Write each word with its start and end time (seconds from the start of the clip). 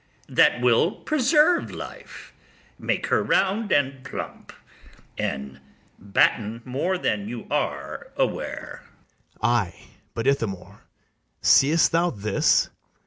that 0.29 0.61
will 0.61 0.89
preserve 0.93 1.69
life, 1.69 2.33
make 2.79 3.05
her 3.05 3.21
round 3.21 3.71
and 3.71 4.03
plump, 4.03 4.51
and 5.15 5.61
batten 5.99 6.59
more 6.65 6.97
than 6.97 7.27
you 7.29 7.45
are 7.51 8.07
aware. 8.17 8.81
BARABAS. 8.83 9.37
Ay, 9.43 9.75
but, 10.15 10.25
Ithamore, 10.25 10.85
seest 11.39 11.91
thou 11.91 12.09
this? 12.09 12.71